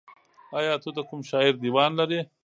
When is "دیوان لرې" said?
1.63-2.19